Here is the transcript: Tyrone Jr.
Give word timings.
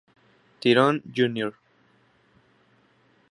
Tyrone 0.59 1.03
Jr. 1.13 1.51